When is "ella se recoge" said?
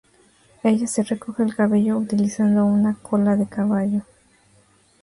0.63-1.43